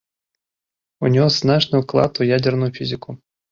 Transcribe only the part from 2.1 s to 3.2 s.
у ядзерную фізіку.